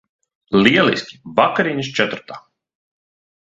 [0.63, 1.19] Lieliski.
[1.41, 2.41] Vakariņas četratā.